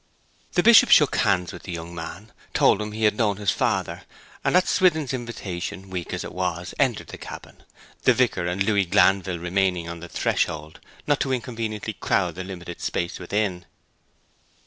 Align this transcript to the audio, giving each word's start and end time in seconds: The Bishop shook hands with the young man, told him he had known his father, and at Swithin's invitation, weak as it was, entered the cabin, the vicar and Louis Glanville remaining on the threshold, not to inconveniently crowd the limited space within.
The 0.53 0.63
Bishop 0.63 0.89
shook 0.89 1.17
hands 1.17 1.53
with 1.53 1.61
the 1.61 1.71
young 1.71 1.93
man, 1.93 2.31
told 2.55 2.81
him 2.81 2.91
he 2.91 3.03
had 3.03 3.15
known 3.17 3.37
his 3.37 3.51
father, 3.51 4.01
and 4.43 4.57
at 4.57 4.67
Swithin's 4.67 5.13
invitation, 5.13 5.91
weak 5.91 6.11
as 6.11 6.23
it 6.23 6.33
was, 6.33 6.73
entered 6.79 7.09
the 7.09 7.19
cabin, 7.19 7.61
the 8.01 8.13
vicar 8.15 8.47
and 8.47 8.63
Louis 8.63 8.85
Glanville 8.85 9.37
remaining 9.37 9.87
on 9.87 9.99
the 9.99 10.09
threshold, 10.09 10.79
not 11.05 11.19
to 11.19 11.31
inconveniently 11.31 11.93
crowd 11.93 12.33
the 12.33 12.43
limited 12.43 12.81
space 12.81 13.19
within. 13.19 13.65